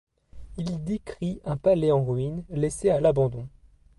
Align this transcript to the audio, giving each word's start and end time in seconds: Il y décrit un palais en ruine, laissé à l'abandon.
Il 0.57 0.71
y 0.71 0.77
décrit 0.79 1.39
un 1.45 1.57
palais 1.57 1.91
en 1.91 2.03
ruine, 2.03 2.43
laissé 2.49 2.89
à 2.89 2.99
l'abandon. 2.99 3.47